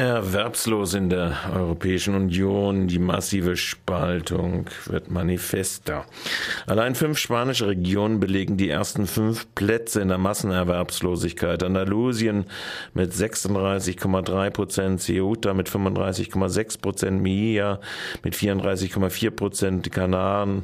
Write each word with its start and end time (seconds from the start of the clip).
Erwerbslos 0.00 0.94
in 0.94 1.10
der 1.10 1.36
Europäischen 1.52 2.14
Union, 2.14 2.86
die 2.86 3.00
massive 3.00 3.56
Spaltung 3.56 4.66
wird 4.86 5.10
manifester. 5.10 6.06
Allein 6.68 6.94
fünf 6.94 7.18
spanische 7.18 7.66
Regionen 7.66 8.20
belegen 8.20 8.56
die 8.56 8.70
ersten 8.70 9.08
fünf 9.08 9.52
Plätze 9.56 10.00
in 10.00 10.06
der 10.06 10.18
Massenerwerbslosigkeit. 10.18 11.64
Andalusien 11.64 12.44
mit 12.94 13.12
36,3 13.12 14.50
Prozent, 14.50 15.00
Ceuta 15.00 15.52
mit 15.52 15.68
35,6 15.68 16.80
Prozent, 16.80 17.20
Mia 17.20 17.80
mit 18.22 18.36
34,4 18.36 19.30
Prozent, 19.32 19.90
Kanaren 19.90 20.62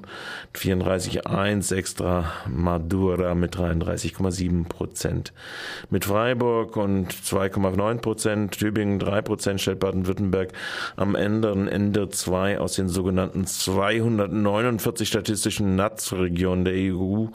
34,1, 0.55 1.75
extra 1.75 2.31
Madura 2.49 3.35
mit 3.35 3.57
33,7 3.57 4.69
Prozent. 4.69 5.33
Mit 5.91 6.05
Freiburg 6.05 6.77
und 6.77 7.13
2,9 7.13 7.99
Prozent, 7.99 8.57
Tübingen 8.57 9.01
3 9.01 9.24
Prozent 9.25 9.61
stellt 9.61 9.81
Baden-Württemberg 9.81 10.53
am 10.97 11.15
Ende, 11.15 11.51
Ende 11.71 12.09
zwei 12.11 12.59
aus 12.59 12.75
den 12.75 12.89
sogenannten 12.89 13.47
249 13.47 15.09
statistischen 15.09 15.77
NATS-Regionen 15.77 16.65
der 16.65 16.75
EU, 16.75 17.27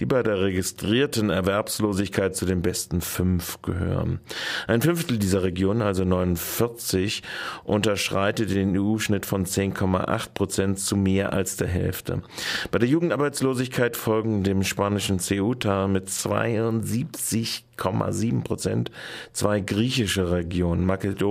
die 0.00 0.06
bei 0.06 0.22
der 0.22 0.40
registrierten 0.40 1.30
Erwerbslosigkeit 1.30 2.36
zu 2.36 2.46
den 2.46 2.62
besten 2.62 3.00
fünf 3.00 3.60
gehören. 3.62 4.20
Ein 4.66 4.82
Fünftel 4.82 5.18
dieser 5.18 5.42
Regionen, 5.42 5.82
also 5.82 6.04
49, 6.04 7.22
unterschreitet 7.64 8.50
den 8.50 8.78
EU-Schnitt 8.78 9.26
von 9.26 9.46
10,8 9.46 10.34
Prozent 10.34 10.78
zu 10.78 10.96
mehr 10.96 11.32
als 11.32 11.56
der 11.56 11.68
Hälfte. 11.68 12.22
Bei 12.70 12.78
der 12.78 12.88
Jugendarbeitslosigkeit 12.88 13.96
folgen 13.96 14.42
dem 14.42 14.62
spanischen 14.62 15.18
Ceuta 15.18 15.88
mit 15.88 16.10
72 16.10 17.64
70,7 17.82 18.44
Prozent. 18.44 18.90
Zwei 19.32 19.60
griechische 19.60 20.30
Regionen, 20.30 20.86
Makedonien 20.86 21.21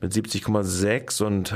mit 0.00 0.12
70,6 0.12 1.22
und 1.22 1.54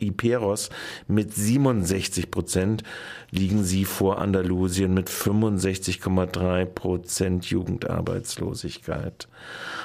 Iperos 0.00 0.70
mit 1.08 1.34
67 1.34 2.30
Prozent, 2.30 2.82
liegen 3.30 3.64
sie 3.64 3.84
vor 3.84 4.18
Andalusien 4.18 4.94
mit 4.94 5.08
65,3 5.08 6.64
Prozent 6.64 7.46
Jugendarbeitslosigkeit. 7.46 9.28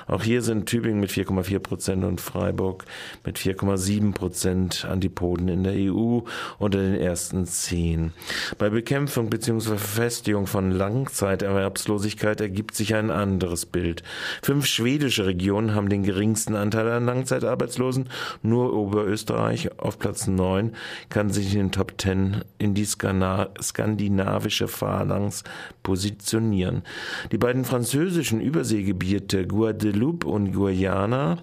Auch 0.08 0.24
hier 0.24 0.42
sind 0.42 0.68
Tübingen 0.68 1.00
mit 1.00 1.12
4,4 1.12 1.60
Prozent 1.60 2.04
und 2.04 2.22
Freiburg 2.22 2.86
mit 3.26 3.38
4,7 3.38 4.14
Prozent 4.14 4.86
Antipoden 4.86 5.48
in 5.48 5.64
der 5.64 5.74
EU 5.74 6.22
unter 6.60 6.80
den 6.80 6.96
ersten 6.96 7.46
zehn. 7.46 8.14
Bei 8.58 8.70
Bekämpfung 8.70 9.30
bzw. 9.30 9.78
Verfestigung 9.78 10.48
von 10.48 10.72
Langzeiterwerbslosigkeit 10.72 12.42
ergibt 12.42 12.76
sich 12.76 12.96
ein 12.96 13.12
anderes 13.12 13.66
Bild. 13.66 14.04
Fünf 14.42 14.66
schwedische 14.66 15.26
Regionen 15.26 15.76
haben 15.76 15.90
den 15.90 16.04
geringsten 16.04 16.56
Anteil 16.56 16.91
an 16.92 17.06
Langzeitarbeitslosen. 17.06 18.10
Nur 18.42 18.74
Oberösterreich 18.74 19.80
auf 19.80 20.00
Platz 20.00 20.28
neun 20.28 20.74
kann 21.10 21.30
sich 21.30 21.54
in 21.54 21.60
den 21.60 21.72
Top 21.72 21.98
Ten 21.98 22.44
in 22.58 22.74
die 22.74 22.86
skandinavische 22.86 24.68
Phalanx 24.68 25.44
positionieren. 25.84 26.84
Die 27.32 27.38
beiden 27.38 27.66
französischen 27.66 28.42
Überseegebiete 28.42 29.48
Guadeloupe 29.48 30.28
und 30.28 30.54
Guyana 30.54 31.38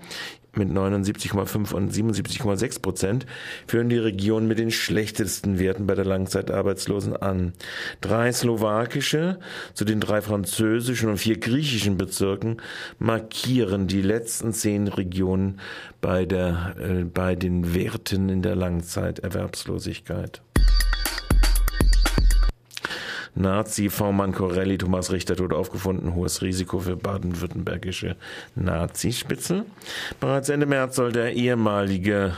mit 0.55 0.71
79,5 0.71 1.73
und 1.73 1.93
77,6 1.93 2.83
Prozent 2.83 3.27
führen 3.67 3.89
die 3.89 3.99
Region 3.99 4.47
mit 4.47 4.59
den 4.59 4.71
schlechtesten 4.71 5.59
Werten 5.59 5.87
bei 5.87 5.95
der 5.95 6.05
Langzeitarbeitslosen 6.05 7.17
an. 7.17 7.53
Drei 8.01 8.33
slowakische 8.33 9.39
zu 9.75 9.85
den 9.85 10.01
drei 10.01 10.21
französischen 10.21 11.11
und 11.11 11.19
vier 11.19 11.39
griechischen 11.39 11.97
Bezirken 11.97 12.59
markieren 12.99 13.87
die 13.87 14.03
letzten 14.03 14.53
zehn 14.53 14.89
Regionen 14.89 15.61
bei, 16.01 16.25
der, 16.25 16.77
äh, 16.79 17.05
bei 17.05 17.35
den 17.35 17.75
Werten 17.75 18.29
in 18.29 18.43
der 18.43 18.57
Langzeiterwerbslosigkeit. 18.57 20.43
Nazi-V-Mann 23.39 24.33
Corelli, 24.33 24.79
Thomas 24.79 25.13
Richter 25.13 25.37
tot 25.37 25.53
aufgefunden, 25.53 26.15
hohes 26.15 26.43
Risiko 26.43 26.81
für 26.81 26.97
baden-württembergische 26.97 28.17
Nazispitzel. 28.55 29.65
Bereits 30.21 30.49
Ende 30.49 30.67
März 30.67 30.97
soll 30.97 31.13
der 31.13 31.35
ehemalige 31.35 32.33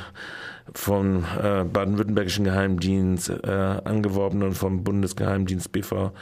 vom 0.74 1.24
äh, 1.42 1.64
baden-württembergischen 1.64 2.44
Geheimdienst 2.44 3.30
äh, 3.30 3.50
angeworbene 3.50 4.44
und 4.44 4.54
vom 4.54 4.84
Bundesgeheimdienst 4.84 5.72
BV 5.72 6.12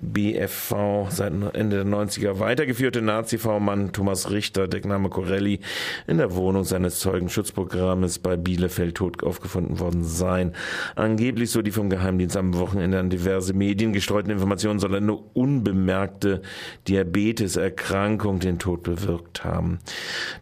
BFV 0.00 1.08
seit 1.10 1.32
Ende 1.32 1.76
der 1.76 1.86
90er 1.86 2.38
weitergeführte 2.38 3.02
Nazi-V-Mann 3.02 3.92
Thomas 3.92 4.30
Richter, 4.30 4.68
Deckname 4.68 5.08
Corelli, 5.08 5.60
in 6.06 6.18
der 6.18 6.34
Wohnung 6.34 6.64
seines 6.64 7.00
Zeugenschutzprogrammes 7.00 8.18
bei 8.18 8.36
Bielefeld 8.36 8.96
tot 8.96 9.22
aufgefunden 9.22 9.80
worden 9.80 10.04
sein. 10.04 10.52
Angeblich, 10.94 11.50
so 11.50 11.62
die 11.62 11.70
vom 11.70 11.90
Geheimdienst 11.90 12.36
am 12.36 12.54
Wochenende 12.58 12.98
an 12.98 13.10
diverse 13.10 13.54
Medien 13.54 13.92
gestreuten 13.92 14.30
Informationen, 14.30 14.78
soll 14.78 14.94
eine 14.94 15.14
unbemerkte 15.14 16.42
Diabeteserkrankung 16.88 18.40
den 18.40 18.58
Tod 18.58 18.82
bewirkt 18.82 19.44
haben. 19.44 19.78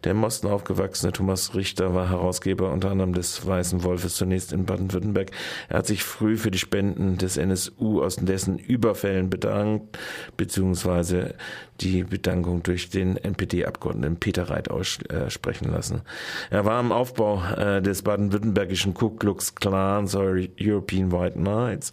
Der 0.03 0.11
in 0.11 0.17
Mosten 0.17 0.47
aufgewachsene 0.47 1.13
Thomas 1.13 1.55
Richter 1.55 1.93
war 1.93 2.09
Herausgeber 2.09 2.71
unter 2.71 2.91
anderem 2.91 3.13
des 3.13 3.45
Weißen 3.45 3.83
Wolfes 3.83 4.15
zunächst 4.15 4.51
in 4.51 4.65
Baden-Württemberg. 4.65 5.31
Er 5.69 5.79
hat 5.79 5.87
sich 5.87 6.03
früh 6.03 6.37
für 6.37 6.51
die 6.51 6.59
Spenden 6.59 7.17
des 7.17 7.37
NSU 7.37 8.01
aus 8.01 8.17
dessen 8.17 8.57
Überfällen 8.57 9.29
bedankt 9.29 9.44
bedankt, 9.45 9.97
beziehungsweise 10.37 11.35
die 11.81 12.03
Bedankung 12.03 12.63
durch 12.63 12.89
den 12.89 13.17
NPD-Abgeordneten 13.17 14.17
Peter 14.17 14.49
Reit 14.49 14.71
aussprechen 14.71 15.71
lassen. 15.71 16.01
Er 16.49 16.65
war 16.65 16.79
im 16.79 16.91
Aufbau 16.91 17.43
äh, 17.57 17.81
des 17.81 18.01
baden-württembergischen 18.01 18.93
Ku 18.93 19.09
Klux 19.11 19.55
Klans 19.55 20.15
European 20.15 21.11
White 21.11 21.37
Knights 21.37 21.91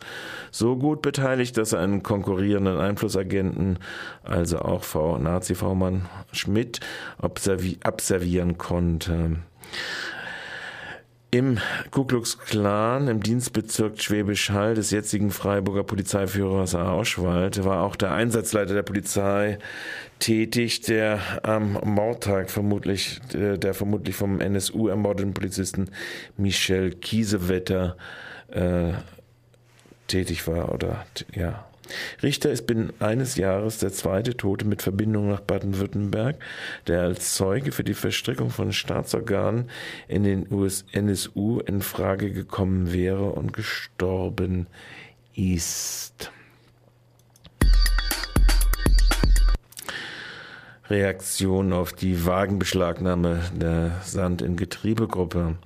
so 0.51 0.77
gut 0.77 1.03
beteiligt, 1.03 1.57
dass 1.57 1.73
er 1.73 1.81
einen 1.81 2.03
konkurrierenden 2.03 2.79
Einflussagenten, 2.79 3.79
also 4.23 4.61
auch 4.61 4.85
V 4.85 5.19
Nazi-V-Mann 5.19 6.09
Schmidt, 6.33 6.81
observieren 7.21 8.57
konnte. 8.57 9.37
Im 11.35 11.59
Ku 11.91 12.05
Klux 12.05 12.39
Klan, 12.39 13.09
im 13.09 13.23
Dienstbezirk 13.23 14.03
Schwäbisch 14.03 14.51
Hall 14.51 14.75
des 14.75 14.91
jetzigen 14.91 15.31
Freiburger 15.31 15.83
Polizeiführers 15.83 16.75
Auschwald, 16.75 17.65
war 17.65 17.85
auch 17.85 17.97
der 17.97 18.13
Einsatzleiter 18.13 18.75
der 18.75 18.83
Polizei 18.83 19.59
tätig, 20.19 20.83
der 20.83 21.21
am 21.43 21.79
Mordtag 21.85 22.51
vermutlich, 22.51 23.19
der, 23.33 23.57
der 23.57 23.73
vermutlich 23.73 24.15
vom 24.15 24.43
NSU 24.43 24.89
ermordeten 24.89 25.33
Polizisten 25.33 25.89
Michel 26.37 26.91
Kiesewetter 26.97 27.97
äh, 28.49 28.93
tätig 30.09 30.47
war 30.47 30.71
oder 30.71 31.07
ja 31.35 31.65
Richter 32.23 32.51
ist 32.51 32.67
binnen 32.67 32.93
eines 33.01 33.37
Jahres 33.37 33.79
der 33.79 33.93
zweite 33.93 34.37
Tote 34.37 34.65
mit 34.67 34.83
Verbindung 34.83 35.29
nach 35.29 35.41
Baden-Württemberg, 35.41 36.37
der 36.87 37.03
als 37.03 37.35
Zeuge 37.35 37.73
für 37.73 37.85
die 37.85 37.95
Verstrickung 37.95 38.51
von 38.51 38.73
Staatsorganen 38.73 39.71
in 40.09 40.25
den 40.25 40.53
US 40.53 40.85
NSU 40.93 41.61
in 41.61 41.83
Frage 41.83 42.31
gekommen 42.31 42.93
wäre 42.93 43.31
und 43.33 43.53
gestorben 43.53 44.67
ist. 45.35 46.31
Reaktion 50.89 51.73
auf 51.73 51.93
die 51.93 52.27
Wagenbeschlagnahme 52.27 53.41
der 53.55 54.01
Sand 54.05 54.43
in 54.43 54.57
Getriebegruppe. 54.57 55.57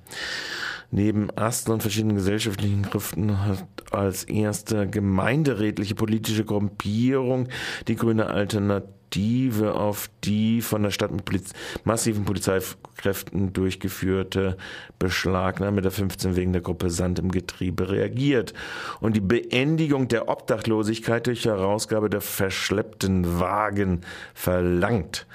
Neben 0.89 1.29
Asten 1.37 1.71
und 1.71 1.81
verschiedenen 1.81 2.15
gesellschaftlichen 2.15 2.83
Kräften 2.83 3.45
hat 3.45 3.65
als 3.91 4.23
erste 4.23 4.87
gemeinderätliche 4.87 5.95
politische 5.95 6.45
Gruppierung 6.45 7.49
die 7.87 7.95
grüne 7.95 8.27
Alternative 8.27 9.73
auf 9.73 10.09
die 10.23 10.61
von 10.61 10.83
der 10.83 10.91
Stadt 10.91 11.11
mit 11.11 11.25
Poliz 11.25 11.51
massiven 11.83 12.23
Polizeikräften 12.23 13.51
durchgeführte 13.51 14.57
Beschlagnahme 14.97 15.81
der 15.81 15.91
15 15.91 16.37
wegen 16.37 16.53
der 16.53 16.61
Gruppe 16.61 16.89
Sand 16.89 17.19
im 17.19 17.31
Getriebe 17.31 17.89
reagiert 17.89 18.53
und 19.01 19.15
die 19.15 19.21
Beendigung 19.21 20.07
der 20.07 20.29
Obdachlosigkeit 20.29 21.27
durch 21.27 21.45
Herausgabe 21.45 22.09
der 22.09 22.21
verschleppten 22.21 23.39
Wagen 23.39 24.01
verlangt. 24.33 25.25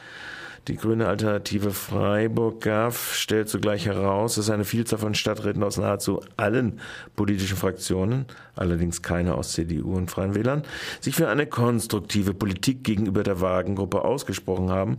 Die 0.69 0.77
grüne 0.77 1.09
Alternative 1.09 1.73
Freiburg-Gaff 1.73 3.17
stellt 3.17 3.49
zugleich 3.49 3.87
heraus, 3.87 4.37
dass 4.37 4.49
eine 4.49 4.65
Vielzahl 4.65 5.01
von 5.01 5.17
Stadträten 5.17 5.65
aus 5.65 5.77
nahezu 5.77 6.21
allen 6.37 6.79
politischen 7.17 7.57
Fraktionen, 7.57 8.27
allerdings 8.55 9.03
keine 9.03 9.35
aus 9.35 9.55
CDU 9.55 9.97
und 9.97 10.09
Freien 10.09 10.37
Wählern, 10.37 10.63
sich 11.01 11.17
für 11.17 11.29
eine 11.29 11.47
konstruktive 11.47 12.33
Politik 12.33 12.85
gegenüber 12.85 13.25
der 13.25 13.41
Wagengruppe 13.41 14.05
ausgesprochen 14.05 14.71
haben 14.71 14.99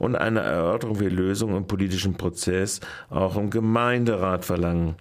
und 0.00 0.16
eine 0.16 0.40
Erörterung 0.40 0.96
für 0.96 1.08
Lösungen 1.08 1.58
im 1.58 1.68
politischen 1.68 2.14
Prozess 2.14 2.80
auch 3.08 3.36
im 3.36 3.50
Gemeinderat 3.50 4.44
verlangen. 4.44 4.96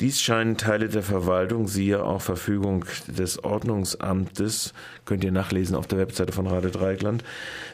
Dies 0.00 0.20
scheinen 0.20 0.58
Teile 0.58 0.90
der 0.90 1.02
Verwaltung, 1.02 1.68
siehe 1.68 2.04
auch 2.04 2.20
Verfügung 2.20 2.84
des 3.06 3.42
Ordnungsamtes, 3.42 4.74
könnt 5.06 5.24
ihr 5.24 5.32
nachlesen 5.32 5.74
auf 5.74 5.86
der 5.86 5.98
Webseite 5.98 6.34
von 6.34 6.46
Rade 6.46 6.70
Dreigland, 6.70 7.24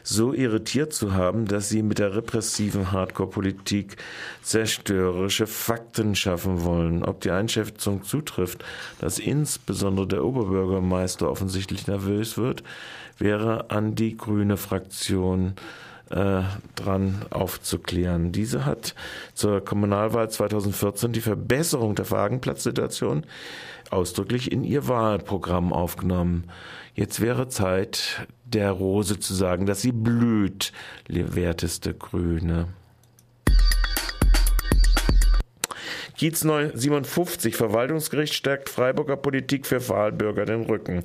so 0.03 0.33
irritiert 0.33 0.93
zu 0.93 1.13
haben, 1.13 1.45
dass 1.47 1.67
sie 1.67 1.83
mit 1.83 1.99
der 1.99 2.15
repressiven 2.15 2.93
Hardcore-Politik 2.93 3.97
zerstörerische 4.41 5.47
Fakten 5.47 6.15
schaffen 6.15 6.63
wollen. 6.63 7.03
Ob 7.03 7.19
die 7.19 7.31
Einschätzung 7.31 8.03
zutrifft, 8.03 8.63
dass 9.01 9.19
insbesondere 9.19 10.07
der 10.07 10.23
Oberbürgermeister 10.23 11.29
offensichtlich 11.29 11.87
nervös 11.87 12.37
wird, 12.37 12.63
wäre 13.17 13.69
an 13.69 13.95
die 13.95 14.15
grüne 14.15 14.55
Fraktion 14.55 15.55
äh, 15.57 15.92
dran 16.09 17.25
aufzuklären. 17.31 18.31
Diese 18.31 18.65
hat 18.65 18.93
zur 19.33 19.63
Kommunalwahl 19.63 20.29
2014 20.29 21.11
die 21.11 21.21
Verbesserung 21.21 21.95
der 21.95 22.11
Wagenplatzsituation 22.11 23.25
ausdrücklich 23.89 24.51
in 24.51 24.63
ihr 24.63 24.87
Wahlprogramm 24.87 25.73
aufgenommen. 25.73 26.45
Jetzt 26.93 27.21
wäre 27.21 27.47
Zeit, 27.47 28.27
der 28.43 28.71
Rose 28.71 29.19
zu 29.19 29.33
sagen, 29.33 29.65
dass 29.65 29.81
sie 29.81 29.91
blüht, 29.91 30.71
werteste 31.35 31.93
Grüne. 31.93 32.67
Kiez 36.15 36.41
57, 36.41 37.55
Verwaltungsgericht 37.55 38.33
stärkt 38.33 38.69
Freiburger 38.69 39.17
Politik 39.17 39.65
für 39.65 39.89
Wahlbürger 39.89 40.45
den 40.45 40.63
Rücken. 40.63 41.03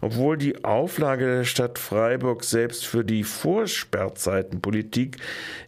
Obwohl 0.00 0.36
die 0.36 0.64
Auflage 0.64 1.26
der 1.26 1.44
Stadt 1.44 1.78
Freiburg 1.78 2.42
selbst 2.42 2.84
für 2.86 3.04
die 3.04 3.22
Vorsperrzeitenpolitik 3.22 5.18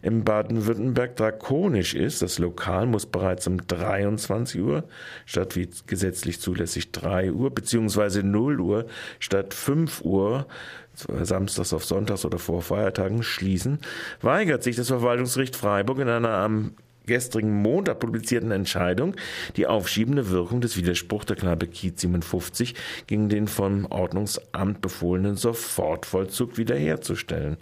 im 0.01 0.23
Baden-Württemberg 0.23 1.15
drakonisch 1.15 1.93
ist, 1.93 2.21
das 2.21 2.39
Lokal 2.39 2.85
muss 2.85 3.05
bereits 3.05 3.47
um 3.47 3.65
23 3.65 4.61
Uhr 4.61 4.83
statt 5.25 5.55
wie 5.55 5.69
gesetzlich 5.87 6.41
zulässig 6.41 6.91
3 6.91 7.31
Uhr 7.31 7.51
beziehungsweise 7.51 8.23
0 8.23 8.59
Uhr 8.59 8.85
statt 9.19 9.53
5 9.53 10.01
Uhr 10.01 10.45
samstags 10.93 11.73
auf 11.73 11.85
sonntags 11.85 12.25
oder 12.25 12.37
vor 12.37 12.61
Feiertagen 12.61 13.23
schließen, 13.23 13.79
weigert 14.21 14.63
sich 14.63 14.75
das 14.75 14.89
Verwaltungsgericht 14.89 15.55
Freiburg 15.55 15.99
in 15.99 16.09
einer 16.09 16.29
am 16.29 16.75
gestrigen 17.05 17.61
Montag 17.61 17.99
publizierten 17.99 18.51
Entscheidung 18.51 19.15
die 19.55 19.67
aufschiebende 19.67 20.29
Wirkung 20.29 20.61
des 20.61 20.77
Widerspruchs 20.77 21.25
der 21.25 21.35
Kneipe 21.35 21.67
Kiez 21.67 22.01
57 22.01 22.75
gegen 23.07 23.29
den 23.29 23.47
vom 23.47 23.85
Ordnungsamt 23.89 24.81
befohlenen 24.81 25.35
Sofortvollzug 25.35 26.57
wiederherzustellen. 26.57 27.57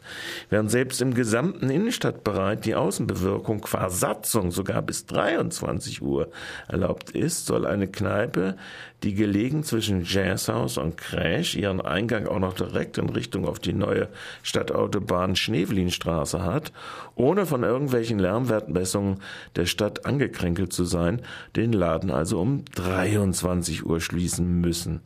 Während 0.50 0.72
selbst 0.72 1.02
im 1.02 1.14
gesamten 1.14 1.70
Innenstadtbereich 1.70 2.60
die 2.62 2.76
Außenbewirkung 2.76 3.62
qua 3.62 3.90
Satzung 3.90 4.52
sogar 4.52 4.82
bis 4.82 5.06
23 5.06 6.02
Uhr 6.02 6.30
erlaubt 6.68 7.12
ist, 7.12 7.46
soll 7.46 7.66
eine 7.66 7.88
Kneipe, 7.88 8.56
die 9.04 9.16
gelegen 9.16 9.64
zwischen 9.64 10.04
Jazzhaus 10.04 10.78
und 10.78 10.98
Crash 10.98 11.56
ihren 11.56 11.82
Eingang 11.82 12.28
auch 12.28 12.40
noch 12.40 12.54
direkt 12.54 12.98
in 12.98 13.10
Richtung 13.10 13.48
auf 13.48 13.60
die 13.60 13.74
neue 13.74 14.10
Stadtautobahn 14.44 15.36
Schneevelinstraße 15.36 16.44
hat, 16.44 16.72
ohne 17.16 17.46
von 17.46 17.64
irgendwelchen 17.64 18.20
Lärmwertmessungen 18.20 19.22
der 19.56 19.66
Stadt 19.66 20.06
angekränkelt 20.06 20.74
zu 20.74 20.86
sein, 20.86 21.22
den 21.56 21.74
Laden 21.74 22.12
also 22.12 22.40
um 22.40 22.64
23 22.76 23.86
Uhr 23.86 24.02
schließen 24.02 24.62
müssen. 24.62 25.02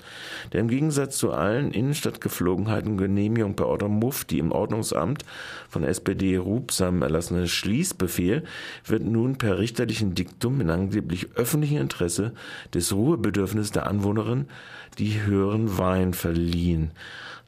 Der 0.54 0.62
im 0.62 0.68
Gegensatz 0.68 1.18
zu 1.18 1.31
allen 1.31 1.72
Innenstadtgeflogenheiten 1.72 2.98
Genehmigung 2.98 3.56
bei 3.56 3.66
Otto 3.66 3.88
Mufti 3.88 4.39
im 4.39 4.51
Ordnungsamt 4.51 5.25
von 5.69 5.83
SPD 5.83 6.38
Rubsam 6.38 7.01
erlassene 7.01 7.48
Schließbefehl 7.48 8.44
wird 8.86 9.04
nun 9.04 9.38
per 9.38 9.60
richterlichen 9.60 10.16
Diktum 10.16 10.62
in 10.62 10.69
angeblich 10.69 11.30
öffentlichem 11.36 11.81
Interesse 11.81 12.33
des 12.74 12.94
Ruhebedürfnisses 12.94 13.71
der 13.71 13.88
Anwohnerin 13.88 14.48
die 14.98 15.21
höheren 15.21 15.78
Wein 15.78 16.13
verliehen. 16.13 16.92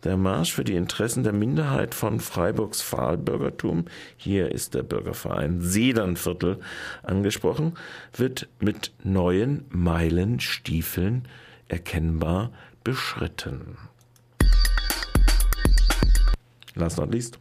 Der 0.07 0.15
Marsch 0.15 0.53
für 0.53 0.63
die 0.63 0.75
Interessen 0.75 1.23
der 1.23 1.33
Minderheit 1.33 1.93
von 1.93 2.21
Freiburgs 2.21 2.81
Pfahlbürgertum, 2.81 3.87
hier 4.15 4.53
ist 4.53 4.73
der 4.73 4.83
Bürgerverein 4.83 5.59
Sedernviertel 5.59 6.59
angesprochen, 7.03 7.73
wird 8.15 8.47
mit 8.61 8.93
neuen 9.03 9.65
Meilenstiefeln 9.67 11.27
erkennbar 11.67 12.51
beschritten. 12.85 13.77
Last 16.75 16.97
not 16.97 17.11
least. 17.11 17.37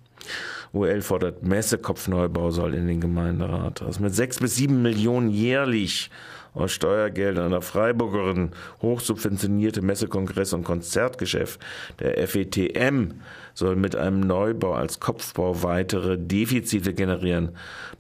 UL 0.73 1.03
fordert 1.03 1.45
Messekopfneubau 1.45 2.51
soll 2.51 2.75
in 2.75 2.89
den 2.89 3.01
Gemeinderat. 3.01 3.81
Also 3.81 4.03
mit 4.03 4.13
sechs 4.13 4.41
bis 4.41 4.57
sieben 4.57 4.83
Millionen 4.83 5.31
jährlich 5.31 6.11
aus 6.57 6.73
Steuergeldern. 6.73 7.53
Der 7.53 7.61
Freiburgerin 7.61 8.51
hochsubventionierte 8.83 9.83
Messekongress- 9.83 10.55
und 10.55 10.65
Konzertgeschäft 10.65 11.61
der 12.01 12.27
FETM 12.27 13.13
soll 13.55 13.77
mit 13.77 13.97
einem 13.97 14.21
Neubau 14.21 14.75
als 14.75 15.01
Kopfbau 15.01 15.63
weitere 15.63 16.19
Defizite 16.19 16.93
generieren, 16.93 17.51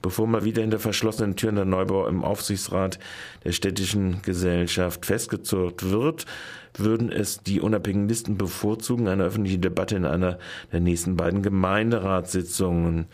bevor 0.03 0.26
mal 0.26 0.44
wieder 0.44 0.62
hinter 0.62 0.79
verschlossenen 0.79 1.37
Türen 1.37 1.56
der 1.56 1.64
Neubau 1.64 2.06
im 2.08 2.25
Aufsichtsrat 2.25 2.99
der 3.44 3.53
städtischen 3.53 4.20
Gesellschaft 4.23 5.06
festgezurrt 5.06 5.91
wird, 5.91 6.26
würden 6.79 7.11
es 7.11 7.43
die 7.43 7.61
unabhängigen 7.61 8.08
Listen 8.08 8.37
bevorzugen, 8.37 9.08
eine 9.08 9.25
öffentliche 9.25 9.58
Debatte 9.58 9.97
in 9.97 10.05
einer 10.05 10.38
der 10.73 10.81
nächsten 10.81 11.17
beiden 11.17 11.43
Gemeinderatssitzungen 11.43 13.06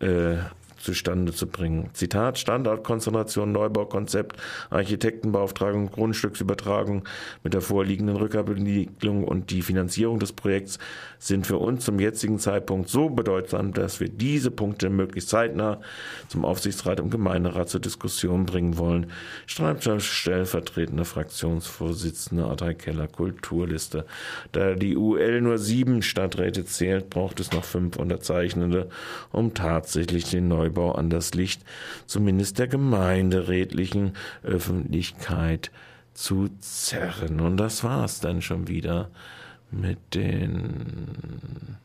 äh, 0.00 0.36
zustande 0.86 1.32
zu 1.32 1.46
bringen. 1.46 1.90
Zitat, 1.92 2.38
Standortkonzentration, 2.38 3.52
Neubaukonzept, 3.52 4.36
Architektenbeauftragung, 4.70 5.90
Grundstücksübertragung 5.90 7.04
mit 7.42 7.54
der 7.54 7.60
vorliegenden 7.60 8.16
Rückgabelegung 8.16 9.24
und 9.24 9.50
die 9.50 9.62
Finanzierung 9.62 10.20
des 10.20 10.32
Projekts 10.32 10.78
sind 11.18 11.46
für 11.46 11.58
uns 11.58 11.84
zum 11.84 11.98
jetzigen 11.98 12.38
Zeitpunkt 12.38 12.88
so 12.88 13.10
bedeutsam, 13.10 13.72
dass 13.72 13.98
wir 14.00 14.08
diese 14.08 14.50
Punkte 14.50 14.88
möglichst 14.90 15.30
zeitnah 15.30 15.80
zum 16.28 16.44
Aufsichtsrat 16.44 17.00
und 17.00 17.10
Gemeinderat 17.10 17.68
zur 17.68 17.80
Diskussion 17.80 18.46
bringen 18.46 18.78
wollen. 18.78 19.10
Schreibt 19.46 19.88
stellvertretende 20.02 21.04
Fraktionsvorsitzende 21.04 22.46
Adai 22.46 22.74
Keller 22.74 23.08
Kulturliste. 23.08 24.06
Da 24.52 24.74
die 24.74 24.96
UL 24.96 25.40
nur 25.40 25.58
sieben 25.58 26.02
Stadträte 26.02 26.64
zählt, 26.64 27.10
braucht 27.10 27.40
es 27.40 27.52
noch 27.52 27.64
fünf 27.64 27.96
Unterzeichnende, 27.96 28.88
um 29.32 29.54
tatsächlich 29.54 30.30
den 30.30 30.48
Neubau 30.48 30.75
Neubau 30.76 30.92
an 30.92 31.10
das 31.10 31.34
Licht 31.34 31.62
zumindest 32.06 32.58
der 32.58 32.68
gemeinderätlichen 32.68 34.12
Öffentlichkeit 34.42 35.70
zu 36.14 36.48
zerren. 36.60 37.40
Und 37.40 37.56
das 37.56 37.82
war's 37.82 38.20
dann 38.20 38.42
schon 38.42 38.68
wieder 38.68 39.10
mit 39.70 39.98
den 40.14 41.76